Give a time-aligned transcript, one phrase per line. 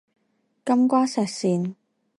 [0.65, 1.75] 金瓜石線